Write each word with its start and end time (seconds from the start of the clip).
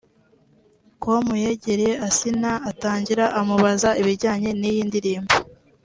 com 1.03 1.25
yegereye 1.43 1.93
Asinah 2.07 2.57
atangira 2.71 3.25
amubaza 3.39 3.89
ibijyanye 4.01 4.49
n’iyi 4.59 4.83
ndirimbo 4.89 5.33